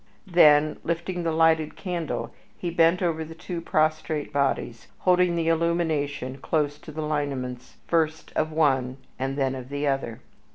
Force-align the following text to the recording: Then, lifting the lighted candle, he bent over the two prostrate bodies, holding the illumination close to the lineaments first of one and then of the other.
Then, 0.25 0.77
lifting 0.83 1.21
the 1.21 1.31
lighted 1.31 1.75
candle, 1.75 2.33
he 2.57 2.71
bent 2.71 3.03
over 3.03 3.23
the 3.23 3.35
two 3.35 3.61
prostrate 3.61 4.33
bodies, 4.33 4.87
holding 4.97 5.35
the 5.35 5.47
illumination 5.47 6.39
close 6.39 6.79
to 6.79 6.91
the 6.91 7.03
lineaments 7.03 7.75
first 7.85 8.33
of 8.35 8.51
one 8.51 8.97
and 9.19 9.37
then 9.37 9.53
of 9.53 9.69
the 9.69 9.85
other. 9.85 10.21